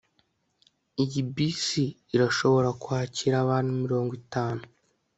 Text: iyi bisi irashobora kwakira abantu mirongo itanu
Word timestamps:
iyi 1.03 1.21
bisi 1.33 1.83
irashobora 2.15 2.69
kwakira 2.83 3.35
abantu 3.43 3.71
mirongo 3.83 4.11
itanu 4.21 4.63